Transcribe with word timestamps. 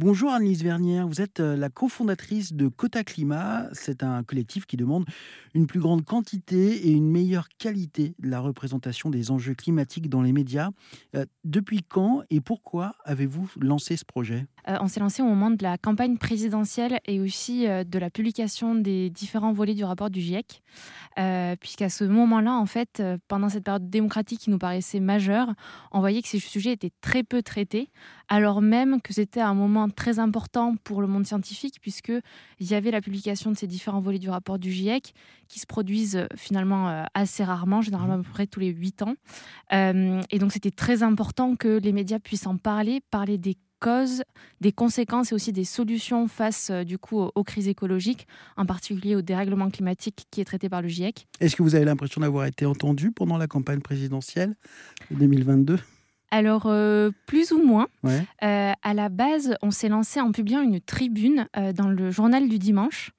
Bonjour 0.00 0.32
Annelise 0.32 0.64
Vernière, 0.64 1.06
vous 1.06 1.20
êtes 1.20 1.38
euh, 1.38 1.56
la 1.56 1.68
cofondatrice 1.68 2.52
de 2.52 2.66
Cota 2.66 3.04
Climat. 3.04 3.68
C'est 3.74 4.02
un 4.02 4.24
collectif 4.24 4.66
qui 4.66 4.76
demande 4.76 5.04
une 5.54 5.68
plus 5.68 5.78
grande 5.78 6.04
quantité 6.04 6.88
et 6.88 6.90
une 6.90 7.08
meilleure 7.08 7.46
qualité 7.58 8.16
de 8.18 8.28
la 8.28 8.40
représentation 8.40 9.08
des 9.08 9.30
enjeux 9.30 9.54
climatiques 9.54 10.08
dans 10.08 10.20
les 10.20 10.32
médias. 10.32 10.70
Euh, 11.14 11.26
depuis 11.44 11.84
quand 11.84 12.22
et 12.28 12.40
pourquoi 12.40 12.96
avez-vous 13.04 13.48
lancé 13.60 13.96
ce 13.96 14.04
projet? 14.04 14.48
Euh, 14.66 14.78
On 14.80 14.88
s'est 14.88 14.98
lancé 14.98 15.22
au 15.22 15.26
moment 15.26 15.52
de 15.52 15.62
la 15.62 15.78
campagne 15.78 16.18
présidentielle 16.18 16.98
et 17.06 17.20
aussi 17.20 17.66
de 17.66 17.98
la 18.00 18.10
publication 18.10 18.74
des 18.74 19.10
différents 19.10 19.52
volets 19.52 19.74
du 19.74 19.84
rapport 19.84 20.10
du 20.10 20.20
GIEC. 20.20 20.60
Puisqu'à 21.60 21.88
ce 21.88 22.02
moment-là, 22.02 22.54
en 22.54 22.66
fait, 22.66 23.00
pendant 23.28 23.48
cette 23.48 23.62
période 23.62 23.88
démocratique 23.88 24.40
qui 24.40 24.50
nous 24.50 24.58
paraissait 24.58 24.98
majeure, 24.98 25.54
on 25.92 26.00
voyait 26.00 26.20
que 26.20 26.28
ces 26.28 26.40
sujets 26.40 26.72
étaient 26.72 26.90
très 27.00 27.22
peu 27.22 27.42
traités, 27.42 27.90
alors 28.28 28.60
même 28.60 29.00
que 29.00 29.12
c'était 29.12 29.40
un 29.40 29.54
moment 29.54 29.83
très 29.88 30.18
important 30.18 30.76
pour 30.84 31.00
le 31.00 31.06
monde 31.06 31.26
scientifique, 31.26 31.78
puisqu'il 31.80 32.22
y 32.60 32.74
avait 32.74 32.90
la 32.90 33.00
publication 33.00 33.50
de 33.50 33.56
ces 33.56 33.66
différents 33.66 34.00
volets 34.00 34.18
du 34.18 34.30
rapport 34.30 34.58
du 34.58 34.70
GIEC, 34.70 35.14
qui 35.48 35.60
se 35.60 35.66
produisent 35.66 36.16
euh, 36.16 36.26
finalement 36.36 36.88
euh, 36.88 37.04
assez 37.14 37.44
rarement, 37.44 37.82
généralement 37.82 38.14
à 38.14 38.18
peu 38.18 38.30
près 38.30 38.46
tous 38.46 38.60
les 38.60 38.68
huit 38.68 39.02
ans. 39.02 39.14
Euh, 39.72 40.20
et 40.30 40.38
donc 40.38 40.52
c'était 40.52 40.70
très 40.70 41.02
important 41.02 41.54
que 41.56 41.78
les 41.78 41.92
médias 41.92 42.18
puissent 42.18 42.46
en 42.46 42.56
parler, 42.56 43.00
parler 43.10 43.38
des 43.38 43.56
causes, 43.80 44.22
des 44.60 44.72
conséquences 44.72 45.32
et 45.32 45.34
aussi 45.34 45.52
des 45.52 45.64
solutions 45.64 46.26
face 46.26 46.70
du 46.70 46.96
coup 46.96 47.20
aux, 47.20 47.44
crises 47.44 47.68
écologiques, 47.68 48.26
en 48.56 48.64
particulier 48.64 49.14
au 49.14 49.20
dérèglement 49.20 49.68
climatique 49.68 50.26
qui 50.30 50.40
est 50.40 50.44
traité 50.44 50.70
par 50.70 50.80
le 50.80 50.88
GIEC. 50.88 51.26
Est-ce 51.40 51.54
que 51.54 51.62
vous 51.62 51.74
avez 51.74 51.84
l'impression 51.84 52.22
d'avoir 52.22 52.46
été 52.46 52.64
entendu 52.64 53.10
pendant 53.10 53.36
la 53.36 53.46
campagne 53.46 53.80
présidentielle 53.80 54.56
2022 55.10 55.78
alors, 56.34 56.64
euh, 56.66 57.12
plus 57.26 57.52
ou 57.52 57.62
moins. 57.62 57.86
Euh, 58.04 58.72
à 58.82 58.92
la 58.92 59.08
base, 59.08 59.54
on 59.62 59.70
s'est 59.70 59.88
lancé 59.88 60.20
en 60.20 60.32
publiant 60.32 60.62
une 60.62 60.80
tribune 60.80 61.46
euh, 61.56 61.72
dans 61.72 61.86
le 61.86 62.10
journal 62.10 62.48
du 62.48 62.58
dimanche. 62.58 63.12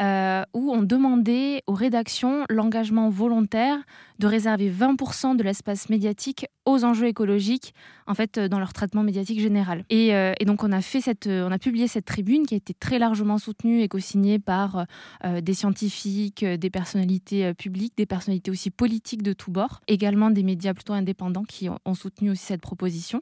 Où 0.00 0.72
on 0.72 0.82
demandait 0.82 1.62
aux 1.66 1.74
rédactions 1.74 2.44
l'engagement 2.48 3.10
volontaire 3.10 3.78
de 4.18 4.26
réserver 4.26 4.70
20% 4.70 5.36
de 5.36 5.42
l'espace 5.42 5.90
médiatique 5.90 6.46
aux 6.64 6.84
enjeux 6.84 7.06
écologiques, 7.06 7.74
en 8.06 8.14
fait, 8.14 8.38
dans 8.38 8.58
leur 8.58 8.72
traitement 8.72 9.02
médiatique 9.02 9.40
général. 9.40 9.84
Et, 9.90 10.12
donc, 10.44 10.64
on 10.64 10.72
a 10.72 10.80
fait 10.80 11.00
cette, 11.00 11.26
on 11.26 11.52
a 11.52 11.58
publié 11.58 11.86
cette 11.86 12.06
tribune 12.06 12.46
qui 12.46 12.54
a 12.54 12.56
été 12.56 12.74
très 12.74 12.98
largement 12.98 13.38
soutenue 13.38 13.82
et 13.82 13.88
co-signée 13.88 14.38
par 14.38 14.86
des 15.24 15.54
scientifiques, 15.54 16.44
des 16.44 16.70
personnalités 16.70 17.52
publiques, 17.54 17.94
des 17.96 18.06
personnalités 18.06 18.50
aussi 18.50 18.70
politiques 18.70 19.22
de 19.22 19.32
tous 19.32 19.50
bords, 19.50 19.80
également 19.86 20.30
des 20.30 20.42
médias 20.42 20.74
plutôt 20.74 20.94
indépendants 20.94 21.44
qui 21.44 21.68
ont, 21.68 21.78
ont 21.84 21.94
soutenu 21.94 22.30
aussi 22.30 22.44
cette 22.44 22.60
proposition. 22.60 23.20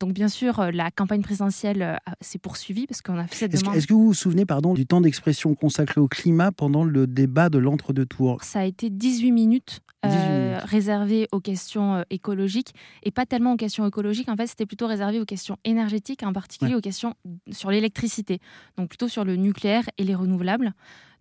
Donc 0.00 0.12
bien 0.12 0.28
sûr, 0.28 0.60
euh, 0.60 0.70
la 0.70 0.90
campagne 0.90 1.22
présidentielle 1.22 1.82
euh, 1.82 1.96
s'est 2.20 2.38
poursuivie 2.38 2.86
parce 2.86 3.02
qu'on 3.02 3.18
a 3.18 3.26
fait 3.26 3.36
cette 3.36 3.54
est-ce 3.54 3.62
demande. 3.62 3.74
Que, 3.74 3.78
est-ce 3.78 3.86
que 3.86 3.94
vous 3.94 4.06
vous 4.06 4.14
souvenez 4.14 4.44
pardon, 4.44 4.74
du 4.74 4.86
temps 4.86 5.00
d'expression 5.00 5.54
consacré 5.54 6.00
au 6.00 6.05
climat 6.08 6.52
pendant 6.52 6.84
le 6.84 7.06
débat 7.06 7.48
de 7.48 7.58
l'entre-deux 7.58 8.06
tours 8.06 8.42
Ça 8.42 8.60
a 8.60 8.64
été 8.64 8.90
18 8.90 9.32
minutes, 9.32 9.80
euh, 10.04 10.58
réservées 10.62 11.28
aux 11.32 11.40
questions 11.40 12.04
écologiques 12.10 12.74
et 13.02 13.10
pas 13.10 13.26
tellement 13.26 13.52
aux 13.52 13.56
questions 13.56 13.86
écologiques. 13.86 14.28
En 14.28 14.36
fait, 14.36 14.46
c'était 14.46 14.66
plutôt 14.66 14.86
réservé 14.86 15.20
aux 15.20 15.24
questions 15.24 15.56
énergétiques, 15.64 16.22
en 16.22 16.32
particulier 16.32 16.74
aux 16.74 16.80
questions 16.80 17.14
sur 17.50 17.70
l'électricité, 17.70 18.40
donc 18.76 18.88
plutôt 18.88 19.08
sur 19.08 19.24
le 19.24 19.36
nucléaire 19.36 19.84
et 19.98 20.04
les 20.04 20.14
renouvelables. 20.14 20.72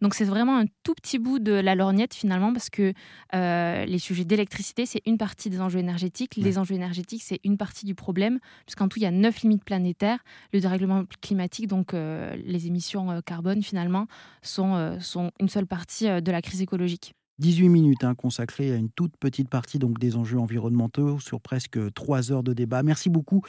Donc 0.01 0.13
c'est 0.13 0.25
vraiment 0.25 0.57
un 0.57 0.65
tout 0.83 0.93
petit 0.93 1.19
bout 1.19 1.39
de 1.39 1.53
la 1.53 1.75
lorgnette 1.75 2.13
finalement 2.13 2.51
parce 2.51 2.69
que 2.69 2.93
euh, 3.33 3.85
les 3.85 3.99
sujets 3.99 4.25
d'électricité, 4.25 4.85
c'est 4.85 5.01
une 5.05 5.17
partie 5.17 5.49
des 5.49 5.61
enjeux 5.61 5.79
énergétiques. 5.79 6.35
Les 6.35 6.57
enjeux 6.57 6.75
énergétiques, 6.75 7.23
c'est 7.23 7.39
une 7.43 7.57
partie 7.57 7.85
du 7.85 7.95
problème 7.95 8.39
puisqu'en 8.65 8.87
tout, 8.87 8.99
il 8.99 9.03
y 9.03 9.07
a 9.07 9.11
neuf 9.11 9.41
limites 9.41 9.63
planétaires. 9.63 10.19
Le 10.53 10.59
dérèglement 10.59 11.03
climatique, 11.21 11.67
donc 11.67 11.93
euh, 11.93 12.35
les 12.45 12.67
émissions 12.67 13.11
euh, 13.11 13.21
carbone 13.21 13.63
finalement, 13.63 14.07
sont, 14.41 14.74
sont 14.99 15.31
une 15.39 15.49
seule 15.49 15.67
partie 15.67 16.05
de 16.21 16.31
la 16.31 16.41
crise 16.41 16.61
écologique. 16.61 17.13
18 17.39 17.69
minutes 17.69 18.03
hein, 18.03 18.15
consacrées 18.15 18.71
à 18.71 18.75
une 18.75 18.89
toute 18.89 19.17
petite 19.17 19.49
partie 19.49 19.79
donc 19.79 19.99
des 19.99 20.15
enjeux 20.15 20.39
environnementaux 20.39 21.19
sur 21.19 21.41
presque 21.41 21.93
trois 21.93 22.31
heures 22.31 22.43
de 22.43 22.53
débat. 22.53 22.83
Merci 22.83 23.09
beaucoup. 23.09 23.41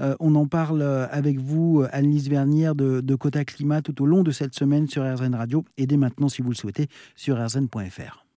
Euh, 0.00 0.14
on 0.20 0.34
en 0.34 0.46
parle 0.46 0.82
euh, 0.82 1.06
avec 1.10 1.38
vous, 1.38 1.84
Annelise 1.90 2.28
Vernière 2.28 2.74
de, 2.74 3.00
de 3.00 3.14
Cota 3.14 3.44
Climat, 3.44 3.82
tout 3.82 4.02
au 4.02 4.06
long 4.06 4.22
de 4.22 4.30
cette 4.30 4.54
semaine 4.54 4.86
sur 4.86 5.02
RZN 5.02 5.34
Radio 5.34 5.64
et 5.76 5.86
dès 5.86 5.96
maintenant, 5.96 6.28
si 6.28 6.42
vous 6.42 6.50
le 6.50 6.56
souhaitez, 6.56 6.88
sur 7.16 7.36
rzn.fr. 7.36 8.24